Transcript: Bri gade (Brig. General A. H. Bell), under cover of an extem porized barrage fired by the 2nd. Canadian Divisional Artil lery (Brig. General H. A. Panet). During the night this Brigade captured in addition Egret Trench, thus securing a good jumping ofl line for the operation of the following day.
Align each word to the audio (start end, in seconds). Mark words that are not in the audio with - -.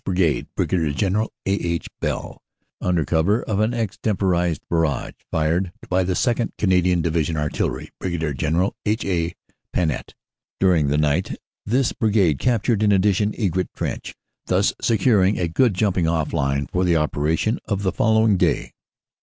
Bri 0.03 0.15
gade 0.15 0.47
(Brig. 0.55 0.95
General 0.97 1.31
A. 1.45 1.51
H. 1.51 1.87
Bell), 1.99 2.41
under 2.81 3.05
cover 3.05 3.43
of 3.43 3.59
an 3.59 3.69
extem 3.71 4.17
porized 4.17 4.61
barrage 4.67 5.13
fired 5.29 5.71
by 5.89 6.01
the 6.03 6.13
2nd. 6.13 6.53
Canadian 6.57 7.03
Divisional 7.03 7.47
Artil 7.47 7.69
lery 7.69 7.91
(Brig. 7.99 8.19
General 8.35 8.75
H. 8.83 9.05
A. 9.05 9.35
Panet). 9.71 10.15
During 10.59 10.87
the 10.87 10.97
night 10.97 11.37
this 11.67 11.91
Brigade 11.93 12.39
captured 12.39 12.81
in 12.81 12.91
addition 12.91 13.33
Egret 13.39 13.69
Trench, 13.75 14.15
thus 14.47 14.73
securing 14.81 15.37
a 15.37 15.47
good 15.47 15.75
jumping 15.75 16.05
ofl 16.05 16.33
line 16.33 16.65
for 16.65 16.83
the 16.83 16.95
operation 16.95 17.59
of 17.65 17.83
the 17.83 17.91
following 17.93 18.37
day. 18.37 18.73